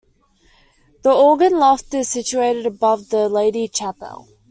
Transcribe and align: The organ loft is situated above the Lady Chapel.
The 1.03 1.11
organ 1.11 1.59
loft 1.59 1.93
is 1.93 2.09
situated 2.09 2.65
above 2.65 3.09
the 3.09 3.29
Lady 3.29 3.67
Chapel. 3.67 4.27